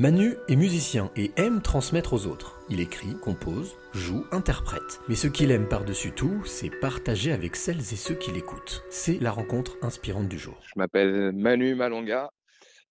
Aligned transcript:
Manu 0.00 0.36
est 0.48 0.56
musicien 0.56 1.10
et 1.14 1.30
aime 1.36 1.60
transmettre 1.60 2.14
aux 2.14 2.24
autres. 2.24 2.58
Il 2.70 2.80
écrit, 2.80 3.14
compose, 3.20 3.76
joue, 3.92 4.24
interprète. 4.32 4.98
Mais 5.10 5.14
ce 5.14 5.26
qu'il 5.26 5.50
aime 5.50 5.68
par-dessus 5.68 6.12
tout, 6.12 6.42
c'est 6.46 6.70
partager 6.70 7.32
avec 7.32 7.54
celles 7.54 7.80
et 7.80 7.96
ceux 7.96 8.14
qui 8.14 8.30
l'écoutent. 8.30 8.82
C'est 8.88 9.20
la 9.20 9.30
rencontre 9.30 9.76
inspirante 9.82 10.26
du 10.26 10.38
jour. 10.38 10.58
Je 10.62 10.72
m'appelle 10.76 11.32
Manu 11.32 11.74
Malonga. 11.74 12.30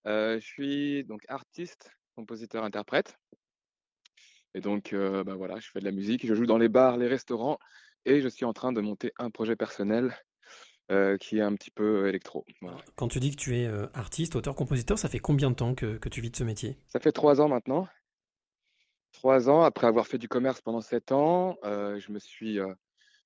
Euh, 0.06 0.38
je 0.38 0.46
suis 0.46 1.02
donc 1.02 1.22
artiste, 1.26 1.90
compositeur, 2.14 2.62
interprète. 2.62 3.16
Et 4.54 4.60
donc, 4.60 4.92
euh, 4.92 5.24
bah 5.24 5.34
voilà, 5.34 5.58
je 5.58 5.68
fais 5.68 5.80
de 5.80 5.86
la 5.86 5.90
musique, 5.90 6.24
je 6.24 6.34
joue 6.34 6.46
dans 6.46 6.58
les 6.58 6.68
bars, 6.68 6.96
les 6.96 7.08
restaurants, 7.08 7.58
et 8.04 8.20
je 8.20 8.28
suis 8.28 8.44
en 8.44 8.52
train 8.52 8.70
de 8.70 8.80
monter 8.80 9.10
un 9.18 9.30
projet 9.30 9.56
personnel 9.56 10.16
euh, 10.90 11.16
qui 11.16 11.38
est 11.38 11.42
un 11.42 11.54
petit 11.54 11.70
peu 11.70 12.08
électro. 12.08 12.44
Voilà. 12.60 12.78
Quand 12.96 13.08
tu 13.08 13.20
dis 13.20 13.30
que 13.30 13.40
tu 13.40 13.58
es 13.58 13.66
euh, 13.66 13.86
artiste, 13.94 14.36
auteur, 14.36 14.54
compositeur, 14.54 14.98
ça 14.98 15.08
fait 15.08 15.18
combien 15.20 15.50
de 15.50 15.56
temps 15.56 15.74
que, 15.74 15.96
que 15.98 16.08
tu 16.08 16.20
vis 16.20 16.30
de 16.30 16.36
ce 16.36 16.44
métier? 16.44 16.78
Ça 16.88 17.00
fait 17.00 17.12
trois 17.12 17.40
ans 17.40 17.48
maintenant. 17.48 17.88
Trois 19.12 19.50
ans 19.50 19.62
après 19.62 19.86
avoir 19.86 20.06
fait 20.06 20.18
du 20.18 20.28
commerce 20.28 20.60
pendant 20.60 20.80
sept 20.80 21.10
ans, 21.10 21.58
euh, 21.64 21.98
je 21.98 22.12
me 22.12 22.18
suis, 22.20 22.60
euh, 22.60 22.72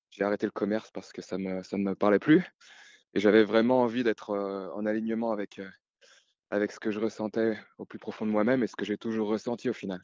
j'ai 0.09 0.23
arrêté 0.23 0.47
le 0.47 0.51
commerce 0.51 0.89
parce 0.91 1.13
que 1.13 1.21
ça 1.21 1.37
me, 1.37 1.61
ça 1.61 1.77
ne 1.77 1.83
me 1.83 1.95
parlait 1.95 2.19
plus, 2.19 2.43
et 3.13 3.19
j'avais 3.19 3.43
vraiment 3.43 3.81
envie 3.81 4.03
d'être 4.03 4.31
euh, 4.31 4.67
en 4.73 4.85
alignement 4.87 5.31
avec 5.31 5.59
euh, 5.59 5.69
avec 6.49 6.71
ce 6.71 6.79
que 6.79 6.91
je 6.91 6.99
ressentais 6.99 7.57
au 7.77 7.85
plus 7.85 7.99
profond 7.99 8.25
de 8.25 8.31
moi-même 8.31 8.63
et 8.63 8.67
ce 8.67 8.75
que 8.75 8.85
j'ai 8.85 8.97
toujours 8.97 9.27
ressenti 9.27 9.69
au 9.69 9.73
final. 9.73 9.99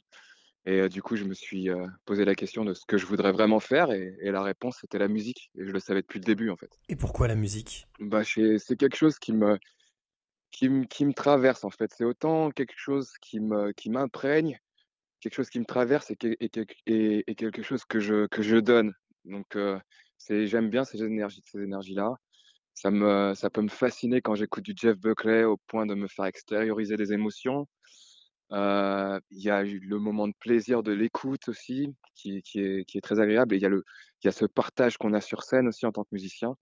Et 0.66 0.90
du 0.90 1.02
coup, 1.02 1.16
je 1.16 1.24
me 1.24 1.34
suis 1.34 1.70
posé 2.06 2.24
la 2.24 2.36
question 2.36 2.64
de 2.64 2.74
ce 2.74 2.86
que 2.86 2.98
je 2.98 3.06
voudrais 3.06 3.32
vraiment 3.32 3.60
faire, 3.60 3.92
et, 3.92 4.16
et 4.22 4.32
la 4.32 4.44
réponse 4.44 4.78
c'était 4.82 5.00
la 5.00 5.08
musique, 5.08 5.50
et 5.56 5.66
je 5.66 5.72
le 5.72 5.80
savais 5.80 6.02
depuis 6.02 6.20
le 6.20 6.26
début 6.26 6.50
en 6.50 6.56
fait. 6.58 6.70
Et 6.90 6.96
pourquoi 6.96 7.28
la 7.28 7.36
musique? 7.36 7.88
Bah, 8.00 8.24
c'est 8.24 8.76
quelque 8.78 8.96
chose 8.96 9.18
qui 9.20 9.34
me 9.34 9.58
qui 10.52 10.70
me 10.70 10.86
qui 10.86 11.06
me 11.06 11.14
traverse 11.14 11.64
en 11.64 11.70
fait. 11.70 11.92
C'est 11.96 12.04
autant 12.06 12.52
quelque 12.52 12.74
chose 12.76 13.12
qui 13.22 13.40
me 13.40 13.72
qui 13.72 13.90
m'imprègne, 13.90 14.60
quelque 15.22 15.36
chose 15.36 15.50
qui 15.50 15.60
me 15.60 15.66
traverse 15.66 16.12
et, 16.12 16.16
que- 16.16 16.36
et, 16.40 16.50
que- 16.50 16.66
et, 16.88 17.24
et 17.28 17.36
quelque 17.36 17.64
chose 17.64 17.86
que 17.86 18.00
je 18.00 18.28
que 18.28 18.42
je 18.42 18.58
donne. 18.58 18.94
Donc 19.26 19.56
euh, 19.56 19.80
c'est 20.18 20.48
j'aime 20.48 20.70
bien 20.70 20.84
ces 20.84 21.04
énergies 21.04 21.42
ces 21.46 21.62
énergies-là. 21.62 22.16
Ça 22.76 22.92
me 22.92 23.34
ça 23.36 23.50
peut 23.50 23.62
me 23.62 23.70
fasciner 23.70 24.22
quand 24.22 24.36
j'écoute 24.36 24.64
du 24.66 24.74
Jeff 24.76 24.98
Buckley 24.98 25.44
au 25.44 25.58
point 25.68 25.86
de 25.86 25.96
me 25.96 26.08
faire 26.08 26.26
extérioriser 26.26 26.98
des 26.98 27.14
émotions. 27.14 27.68
Il 28.52 29.22
y 29.42 29.50
a 29.50 29.64
le 29.64 30.00
moment 30.00 30.28
de 30.28 30.34
plaisir 30.40 30.84
de 30.84 30.92
l'écoute 30.92 31.48
aussi, 31.48 31.96
qui, 32.16 32.42
est, 32.56 33.04
très 33.04 33.20
agréable. 33.20 33.56
Et 33.56 33.58
il 33.58 33.62
y 33.62 33.66
a 33.66 33.70
le, 33.70 33.84
il 34.22 34.28
y 34.28 34.30
a 34.30 34.32
ce 34.32 34.46
partage 34.46 34.98
qu'on 34.98 35.14
a 35.14 35.22
sur 35.22 35.44
scène 35.44 35.68
aussi 35.68 35.86
en 35.86 35.92
tant 35.92 36.04
que 36.04 36.10
musicien, 36.12 36.56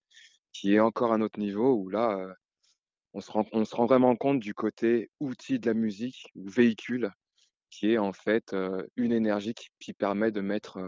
qui 0.54 0.76
est 0.76 0.80
encore 0.80 1.14
un 1.14 1.22
autre 1.22 1.40
niveau 1.40 1.73
où 1.73 1.90
là, 1.90 2.17
on 3.14 3.22
se 3.22 3.32
rend, 3.32 3.45
on 3.54 3.66
se 3.66 3.76
rend 3.76 3.86
vraiment 3.86 4.16
compte 4.16 4.40
du 4.40 4.54
côté 4.54 5.10
outil 5.20 5.60
de 5.60 5.67
la 5.67 5.73
musique 5.73 6.28
ou 6.36 6.48
véhicule, 6.48 7.12
qui 7.72 7.94
est 7.94 7.98
en 7.98 8.14
fait 8.14 8.56
une 8.95 9.12
énergie 9.12 9.54
qui, 9.80 9.94
permet 9.94 10.32
de 10.32 10.42
mettre 10.42 10.80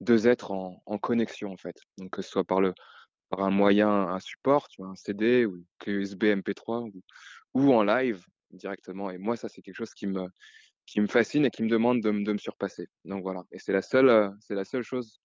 deux 0.00 0.26
êtres 0.26 0.52
en, 0.52 0.98
connexion 0.98 1.52
en 1.52 1.56
fait. 1.56 1.76
Donc 1.98 2.10
que 2.10 2.22
ce 2.22 2.30
soit 2.30 2.44
par 2.44 2.60
le, 2.60 2.72
par 3.28 3.40
un 3.40 3.50
moyen, 3.50 3.90
un 3.90 4.20
support, 4.20 4.68
tu 4.68 4.82
vois, 4.82 4.90
un 4.90 4.96
CD 4.96 5.46
ou 5.46 5.64
USB 5.86 6.24
MP3 6.24 6.90
ou, 6.90 7.02
ou 7.54 7.72
en 7.74 7.82
live 7.82 8.24
directement. 8.50 9.10
Et 9.10 9.18
moi, 9.18 9.36
ça, 9.36 9.48
c'est 9.48 9.62
quelque 9.62 9.76
chose 9.76 9.94
qui 9.94 10.06
me, 10.06 10.28
qui 10.86 11.00
me 11.00 11.06
fascine 11.06 11.44
et 11.46 11.50
qui 11.50 11.62
me 11.62 11.68
demande 11.68 12.00
de, 12.00 12.10
me- 12.10 12.24
de 12.24 12.32
me 12.32 12.38
surpasser. 12.38 12.88
Donc 13.04 13.22
voilà. 13.22 13.44
Et 13.52 13.58
c'est 13.58 13.72
la 13.72 13.82
seule, 13.82 14.32
c'est 14.40 14.54
la 14.54 14.64
seule 14.64 14.82
chose 14.82 15.20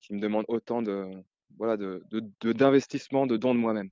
qui 0.00 0.14
me 0.14 0.20
demande 0.20 0.44
autant 0.48 0.82
de, 0.82 1.08
voilà, 1.56 1.76
de, 1.76 2.02
de, 2.10 2.22
de- 2.40 2.52
d'investissement, 2.52 3.26
de 3.26 3.36
don 3.36 3.54
de 3.54 3.60
moi-même. 3.60 3.90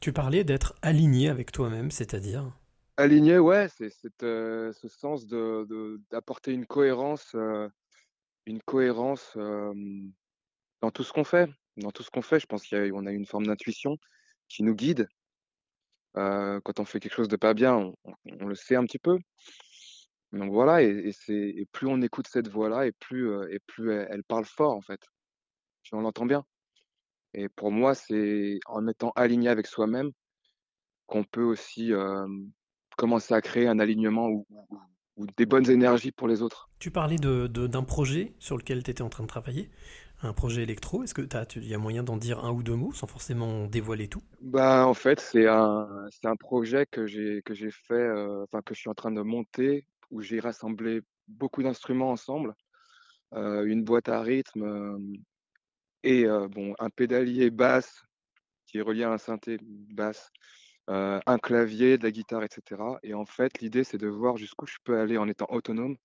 Tu 0.00 0.12
parlais 0.12 0.44
d'être 0.44 0.74
aligné 0.82 1.28
avec 1.28 1.52
toi-même, 1.52 1.90
c'est-à-dire? 1.90 2.52
Aligné, 2.96 3.38
ouais, 3.38 3.68
c'est 3.68 3.90
euh, 4.22 4.72
ce 4.72 4.88
sens 4.88 5.26
de, 5.26 6.00
d'apporter 6.10 6.52
une 6.52 6.66
cohérence, 6.66 7.32
euh, 7.34 7.68
une 8.46 8.60
cohérence 8.62 9.32
euh, 9.36 9.72
dans 10.80 10.90
tout 10.90 11.02
ce 11.04 11.12
qu'on 11.12 11.24
fait. 11.24 11.48
Dans 11.76 11.90
tout 11.90 12.02
ce 12.02 12.10
qu'on 12.10 12.22
fait, 12.22 12.40
je 12.40 12.46
pense 12.46 12.68
qu'on 12.68 13.06
a 13.06 13.12
une 13.12 13.26
forme 13.26 13.46
d'intuition 13.46 13.96
qui 14.48 14.62
nous 14.62 14.74
guide. 14.74 15.08
Quand 16.14 16.80
on 16.80 16.84
fait 16.84 17.00
quelque 17.00 17.14
chose 17.14 17.28
de 17.28 17.36
pas 17.36 17.54
bien, 17.54 17.92
on, 18.04 18.46
le 18.46 18.54
sait 18.54 18.76
un 18.76 18.84
petit 18.84 18.98
peu. 18.98 19.18
Donc 20.32 20.52
voilà, 20.52 20.82
et, 20.82 21.12
plus 21.72 21.86
on 21.88 22.00
écoute 22.02 22.28
cette 22.28 22.48
voix-là, 22.48 22.86
et 22.86 22.92
plus 22.92 23.32
elle, 23.90 24.22
parle 24.24 24.44
fort 24.44 24.74
en 24.74 24.80
fait. 24.80 25.00
On 25.92 26.00
l'entend 26.00 26.26
bien. 26.26 26.44
Et 27.34 27.48
pour 27.48 27.70
moi, 27.70 27.94
c'est 27.94 28.58
en 28.66 28.86
étant 28.86 29.12
aligné 29.16 29.48
avec 29.48 29.66
soi-même 29.66 30.10
qu'on 31.06 31.24
peut 31.24 31.42
aussi 31.42 31.92
commencer 32.96 33.34
à 33.34 33.40
créer 33.40 33.66
un 33.66 33.78
alignement 33.78 34.28
ou, 34.28 34.46
des 35.36 35.44
bonnes 35.44 35.68
énergies 35.70 36.12
pour 36.12 36.28
les 36.28 36.40
autres. 36.40 36.70
Tu 36.78 36.90
parlais 36.90 37.16
d'un 37.16 37.82
projet 37.82 38.34
sur 38.38 38.56
lequel 38.56 38.82
tu 38.82 38.90
étais 38.90 39.02
en 39.02 39.10
train 39.10 39.24
de 39.24 39.28
travailler, 39.28 39.70
un 40.22 40.32
projet 40.32 40.62
électro. 40.62 41.02
Est-ce 41.02 41.14
que 41.14 41.26
il 41.56 41.68
y 41.68 41.74
a 41.74 41.78
moyen 41.78 42.02
d'en 42.02 42.16
dire 42.16 42.44
un 42.44 42.52
ou 42.52 42.62
deux 42.62 42.74
mots 42.74 42.92
sans 42.92 43.06
forcément 43.06 43.66
dévoiler 43.66 44.08
tout? 44.08 44.22
Bah 44.40 44.86
en 44.86 44.94
fait, 44.94 45.20
c'est 45.20 45.46
un 45.46 45.88
c'est 46.10 46.26
un 46.26 46.36
projet 46.36 46.86
que 46.86 47.06
j'ai 47.06 47.42
que 47.42 47.54
j'ai 47.54 47.70
fait, 47.70 47.94
euh, 47.94 48.44
que 48.64 48.74
je 48.74 48.80
suis 48.80 48.90
en 48.90 48.94
train 48.94 49.12
de 49.12 49.22
monter, 49.22 49.86
où 50.10 50.20
j'ai 50.20 50.40
rassemblé 50.40 51.00
beaucoup 51.28 51.62
d'instruments 51.62 52.10
ensemble, 52.10 52.54
euh, 53.34 53.64
une 53.64 53.84
boîte 53.84 54.08
à 54.08 54.20
rythme 54.20 54.62
euh, 54.62 54.98
et 56.02 56.24
bon 56.24 56.74
un 56.78 56.90
pédalier 56.90 57.50
basse 57.50 58.02
qui 58.66 58.78
est 58.78 58.82
relié 58.82 59.04
à 59.04 59.12
un 59.12 59.18
synthé 59.18 59.58
basse, 59.62 60.30
un 60.88 61.38
clavier, 61.38 61.98
de 61.98 62.04
la 62.04 62.10
guitare, 62.10 62.42
etc. 62.42 62.82
Et 63.02 63.14
en 63.14 63.26
fait, 63.26 63.60
l'idée 63.60 63.84
c'est 63.84 63.98
de 63.98 64.08
voir 64.08 64.36
jusqu'où 64.36 64.66
je 64.66 64.78
peux 64.82 64.98
aller 64.98 65.18
en 65.18 65.28
étant 65.28 65.46
autonome, 65.50 65.96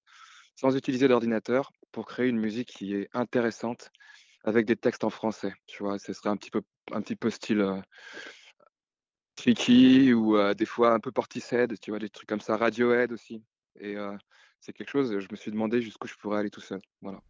sans 0.56 0.76
utiliser 0.76 1.08
d'ordinateur, 1.08 1.72
pour 1.92 2.06
créer 2.06 2.28
une 2.28 2.40
musique 2.40 2.70
qui 2.70 2.96
est 2.96 3.10
intéressante 3.14 3.92
avec 4.44 4.66
des 4.66 4.76
textes 4.76 5.04
en 5.04 5.10
français. 5.10 5.54
Tu 5.66 5.84
vois, 5.84 5.98
ce 6.00 6.14
serait 6.14 6.30
un 6.30 6.38
petit 6.38 6.52
peu 6.52 6.62
un 6.92 7.02
petit 7.02 7.16
peu 7.16 7.30
style 7.30 7.62
euh, 7.62 7.82
Tricky 9.36 10.14
ou 10.14 10.38
euh, 10.38 10.54
des 10.54 10.66
fois 10.66 10.94
un 10.94 11.00
peu 11.00 11.12
Portishead, 11.12 11.80
tu 11.80 11.92
vois, 11.92 12.00
des 12.00 12.10
trucs 12.10 12.30
comme 12.30 12.40
ça, 12.40 12.58
Radiohead 12.58 13.12
aussi. 13.12 13.44
Et 13.80 13.96
euh, 13.96 14.16
c'est 14.60 14.74
quelque 14.74 14.90
chose, 14.90 15.20
je 15.20 15.28
me 15.32 15.36
suis 15.36 15.52
demandé 15.52 15.82
jusqu'où 15.82 16.08
je 16.08 16.16
pourrais 16.16 16.40
aller 16.40 16.50
tout 16.50 16.62
seul. 16.62 16.82
Voilà. 17.02 17.22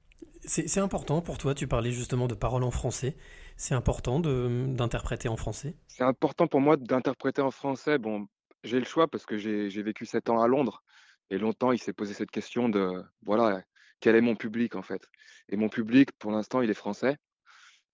C'est 0.41 0.79
important 0.79 1.21
pour 1.21 1.37
toi, 1.37 1.53
tu 1.53 1.67
parlais 1.67 1.91
justement 1.91 2.27
de 2.27 2.35
paroles 2.35 2.63
en 2.63 2.71
français. 2.71 3.17
C'est 3.57 3.75
important 3.75 4.19
de, 4.19 4.65
d'interpréter 4.69 5.27
en 5.27 5.35
français? 5.35 5.75
C'est 5.87 6.03
important 6.03 6.47
pour 6.47 6.61
moi 6.61 6.77
d'interpréter 6.77 7.41
en 7.41 7.51
français. 7.51 7.97
Bon, 7.97 8.27
j'ai 8.63 8.79
le 8.79 8.85
choix 8.85 9.07
parce 9.07 9.25
que 9.25 9.37
j'ai 9.37 9.83
vécu 9.83 10.05
sept 10.05 10.29
ans 10.29 10.41
à 10.41 10.47
Londres 10.47 10.83
et 11.29 11.37
longtemps 11.37 11.71
il 11.71 11.79
s'est 11.79 11.93
posé 11.93 12.13
cette 12.13 12.31
question 12.31 12.69
de, 12.69 13.03
voilà, 13.23 13.63
quel 13.99 14.15
est 14.15 14.21
mon 14.21 14.35
public 14.35 14.75
en 14.75 14.81
fait? 14.81 15.01
Et 15.49 15.57
mon 15.57 15.69
public, 15.69 16.11
pour 16.19 16.31
l'instant, 16.31 16.61
il 16.61 16.69
est 16.69 16.75
français. 16.75 17.17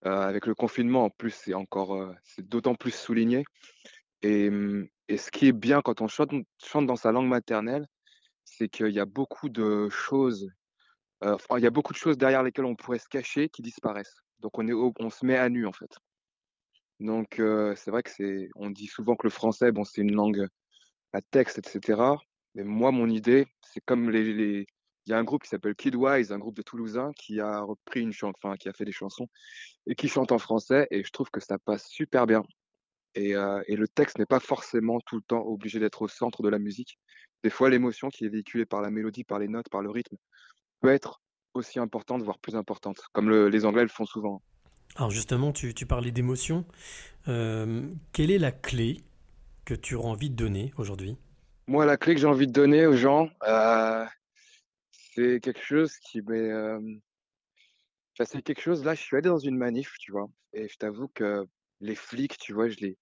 Euh, 0.04 0.22
avec 0.22 0.46
le 0.46 0.54
confinement, 0.54 1.04
en 1.04 1.10
plus, 1.10 1.30
c'est 1.30 1.54
encore, 1.54 1.94
euh, 1.94 2.12
c'est 2.24 2.46
d'autant 2.46 2.74
plus 2.74 2.94
souligné. 2.94 3.44
Et, 4.22 4.48
hum, 4.48 4.88
et 5.08 5.16
ce 5.16 5.30
qui 5.30 5.46
est 5.48 5.52
bien 5.52 5.80
quand 5.82 6.00
on 6.00 6.08
chante, 6.08 6.32
chante 6.58 6.86
dans 6.86 6.96
sa 6.96 7.12
langue 7.12 7.28
maternelle, 7.28 7.86
c'est 8.44 8.68
qu'il 8.68 8.90
y 8.90 9.00
a 9.00 9.06
beaucoup 9.06 9.48
de 9.48 9.88
choses 9.90 10.50
enfin, 11.24 11.58
il 11.58 11.62
y 11.62 11.66
a 11.66 11.70
beaucoup 11.70 11.92
de 11.92 11.98
choses 11.98 12.18
derrière 12.18 12.42
lesquelles 12.42 12.64
on 12.64 12.76
pourrait 12.76 12.98
se 12.98 13.08
cacher 13.08 13.48
qui 13.48 13.62
disparaissent. 13.62 14.16
Donc 14.40 14.58
on 14.58 14.66
est 14.66 14.72
on 14.72 15.10
se 15.10 15.24
met 15.24 15.38
à 15.38 15.48
nu, 15.48 15.66
en 15.66 15.72
fait. 15.72 15.96
Donc 17.00 17.38
heu, 17.38 17.74
c'est 17.76 17.90
vrai 17.90 18.02
que 18.02 18.10
c'est 18.10 18.48
on 18.56 18.70
dit 18.70 18.86
souvent 18.86 19.16
que 19.16 19.26
le 19.26 19.30
français, 19.30 19.72
bon, 19.72 19.84
c'est 19.84 20.00
une 20.00 20.14
langue 20.14 20.46
à 21.12 21.20
texte 21.22 21.58
et 21.58 21.68
cetera. 21.68 22.18
Mais 22.54 22.64
moi, 22.64 22.92
mon 22.92 23.08
idée, 23.08 23.46
c'est 23.62 23.82
comme 23.84 24.10
les 24.10 24.32
les 24.32 24.66
il 25.06 25.10
y 25.10 25.14
a 25.14 25.18
un 25.18 25.24
groupe 25.24 25.42
qui 25.42 25.48
s'appelle 25.48 25.74
Kidwise, 25.74 26.32
un 26.32 26.38
groupe 26.38 26.56
de 26.56 26.62
Toulousains 26.62 27.12
qui 27.16 27.40
a 27.40 27.60
repris 27.60 28.00
une 28.00 28.12
chan 28.12 28.32
enfin, 28.40 28.56
qui 28.56 28.68
a 28.68 28.72
fait 28.72 28.84
des 28.84 28.92
chansons 28.92 29.28
et 29.86 29.94
qui 29.94 30.08
chante 30.08 30.32
en 30.32 30.38
français 30.38 30.86
et 30.90 31.02
je 31.02 31.10
trouve 31.10 31.30
que 31.30 31.40
ça 31.40 31.58
passe 31.58 31.88
super 31.88 32.26
bien 32.26 32.42
et 33.14 33.34
heu 33.34 33.62
et 33.66 33.76
le 33.76 33.88
texte 33.88 34.18
n'est 34.18 34.26
pas 34.26 34.40
forcément 34.40 35.00
tout 35.00 35.16
le 35.16 35.22
temps 35.22 35.42
obligé 35.42 35.80
d'être 35.80 36.02
au 36.02 36.08
centre 36.08 36.42
de 36.42 36.48
la 36.48 36.58
musique. 36.58 36.98
Des 37.42 37.50
fois, 37.50 37.70
l'émotion 37.70 38.08
qui 38.08 38.24
est 38.24 38.28
véhiculée 38.28 38.66
par 38.66 38.80
la 38.80 38.90
mélodie, 38.90 39.24
par 39.24 39.38
les 39.38 39.48
notes, 39.48 39.68
par 39.68 39.82
le 39.82 39.90
rythme 39.90 40.16
peut 40.80 40.90
être 40.90 41.20
aussi 41.54 41.78
importante, 41.80 42.22
voire 42.22 42.38
plus 42.38 42.54
importante, 42.54 43.00
comme 43.12 43.28
le 43.28 43.48
les 43.48 43.64
Anglais 43.64 43.82
le 43.82 43.88
font 43.88 44.06
souvent. 44.06 44.42
Alors 44.96 45.10
justement, 45.10 45.52
tu, 45.52 45.74
tu 45.74 45.86
parlais 45.86 46.12
d'émotion. 46.12 46.64
Euh, 47.28 47.88
quelle 48.12 48.30
est 48.30 48.38
la 48.38 48.52
clé 48.52 49.02
que 49.64 49.74
tu 49.74 49.94
auras 49.94 50.10
envie 50.10 50.30
de 50.30 50.36
donner 50.36 50.72
aujourd'hui? 50.76 51.16
Moi, 51.66 51.86
la 51.86 51.96
clé 51.96 52.14
que 52.14 52.20
j'ai 52.20 52.26
envie 52.26 52.46
de 52.46 52.52
donner 52.52 52.86
aux 52.86 52.96
gens, 52.96 53.28
heu, 53.46 54.06
c'est 54.90 55.40
quelque 55.40 55.62
chose 55.62 55.96
qui 55.98 56.22
m'est, 56.22 56.50
enfin, 58.18 58.24
c'est 58.30 58.42
quelque 58.42 58.60
chose 58.60 58.84
là, 58.84 58.94
je 58.94 59.00
suis 59.02 59.16
allé 59.16 59.28
dans 59.28 59.38
une 59.38 59.56
manif, 59.56 59.94
tu 59.98 60.12
vois? 60.12 60.28
Et 60.52 60.68
je 60.68 60.76
t'avoue 60.76 61.08
que 61.08 61.46
les 61.80 61.94
flics, 61.94 62.38
tu 62.38 62.52
vois, 62.52 62.68
je 62.68 62.76
les 62.80 62.98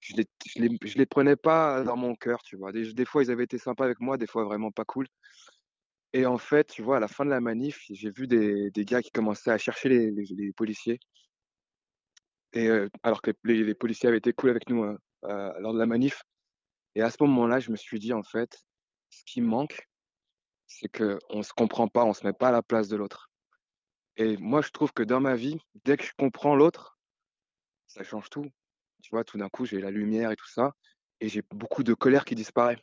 je 0.00 0.16
les 0.16 0.26
je 0.46 0.62
les 0.62 0.70
je 0.84 0.98
les 0.98 1.06
prenais 1.06 1.36
pas 1.36 1.84
dans 1.84 1.96
mon 1.96 2.14
cœur, 2.16 2.42
tu 2.44 2.56
vois? 2.56 2.72
Des 2.72 3.06
fois, 3.06 3.22
ils 3.24 3.30
avaient 3.32 3.44
été 3.44 3.58
sympas 3.58 3.84
avec 3.86 4.00
moi, 4.00 4.18
des 4.18 4.26
fois 4.28 4.44
vraiment 4.44 4.72
pas 4.72 4.84
cool. 4.86 5.08
Et 6.12 6.26
en 6.26 6.36
fait, 6.38 6.66
tu 6.72 6.82
vois, 6.82 6.96
à 6.96 7.00
la 7.00 7.06
fin 7.06 7.24
de 7.24 7.30
la 7.30 7.40
manif, 7.40 7.84
j'ai 7.90 8.10
vu 8.10 8.26
des 8.26 8.70
des 8.72 8.84
gars 8.84 9.02
qui 9.02 9.10
commençaient 9.12 9.52
à 9.52 9.58
chercher 9.58 9.88
les 9.88 10.10
les 10.10 10.52
policiers 10.52 10.98
et 12.52 12.68
heu, 12.68 12.90
alors 13.02 13.22
que 13.22 13.30
les 13.44 13.62
les 13.64 13.74
policiers 13.74 14.08
avaient 14.08 14.18
été 14.18 14.32
cool 14.32 14.50
avec 14.50 14.68
nous, 14.70 14.84
heu 14.84 14.98
heu, 15.24 15.52
lors 15.60 15.74
de 15.74 15.78
la 15.78 15.86
manif 15.86 16.22
et 16.96 17.02
à 17.02 17.10
ce 17.10 17.18
moment-là, 17.20 17.60
je 17.60 17.70
me 17.70 17.76
suis 17.76 17.98
dit: 18.00 18.14
«En 18.14 18.22
fait, 18.22 18.64
ce 19.10 19.22
qui 19.26 19.42
manque, 19.42 19.86
c'est 20.66 20.88
qu'on 20.88 21.42
se 21.42 21.52
comprend 21.52 21.88
pas, 21.88 22.04
on 22.04 22.14
se 22.14 22.26
met 22.26 22.32
pas 22.32 22.48
à 22.48 22.52
la 22.52 22.62
place 22.62 22.88
de 22.88 22.96
l'autre. 22.96 23.30
Et 24.16 24.38
moi, 24.38 24.62
je 24.62 24.70
trouve 24.70 24.92
que 24.92 25.02
dans 25.02 25.20
ma 25.20 25.36
vie, 25.36 25.58
dès 25.84 25.98
que 25.98 26.04
je 26.04 26.12
comprends 26.18 26.56
l'autre, 26.56 26.98
ça 27.86 28.02
change 28.02 28.30
tout. 28.30 28.46
Tu 29.02 29.10
vois, 29.10 29.24
tout 29.24 29.36
d'un 29.36 29.50
coup, 29.50 29.66
j'ai 29.66 29.78
la 29.78 29.90
lumière 29.90 30.30
et 30.30 30.36
tout 30.36 30.48
ça, 30.48 30.72
et 31.20 31.28
j'ai 31.28 31.42
beaucoup 31.50 31.82
de 31.84 31.92
colère 31.92 32.24
qui 32.24 32.34
disparaît. 32.34 32.78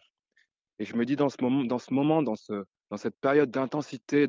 Et 0.77 0.85
je 0.85 0.95
me 0.95 1.05
dis 1.05 1.15
dans 1.15 1.29
ce 1.29 1.37
moment, 1.41 1.63
dans 1.63 1.79
ce 1.79 1.91
moment, 1.91 2.21
dans 2.21 2.35
ce, 2.35 2.65
dans 2.91 2.97
cette 2.97 3.19
période 3.19 3.49
d'intensité, 3.49 4.27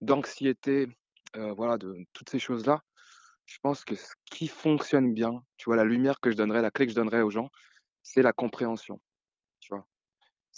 d'anxiété, 0.00 0.88
euh, 1.36 1.52
voilà, 1.52 1.78
de 1.78 1.96
toutes 2.12 2.30
ces 2.30 2.40
choses-là, 2.40 2.82
je 3.46 3.58
pense 3.62 3.84
que 3.84 3.94
ce 3.94 4.12
qui 4.24 4.48
fonctionne 4.48 5.14
bien, 5.14 5.44
tu 5.56 5.66
vois, 5.66 5.76
la 5.76 5.84
lumière 5.84 6.18
que 6.20 6.32
je 6.32 6.36
donnerais, 6.36 6.62
la 6.62 6.72
clé 6.72 6.86
que 6.86 6.90
je 6.92 6.96
donnerais 6.96 7.22
aux 7.22 7.30
gens, 7.30 7.48
c'est 8.02 8.22
la 8.22 8.32
compréhension. 8.32 9.00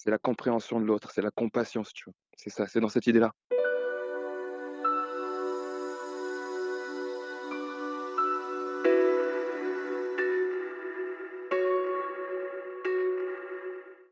C'est 0.05 0.11
la 0.11 0.19
compréhension 0.19 0.81
de 0.81 0.85
l'autre, 0.85 1.13
c'est 1.13 1.23
la 1.23 1.31
compassion, 1.31 1.85
si 1.85 1.93
tu 1.93 2.05
veux. 2.09 2.15
C'est 2.37 2.51
ça, 2.51 2.67
c'est 2.67 2.81
dans 2.81 2.89
cette 2.89 3.07
idée-là. 3.07 3.31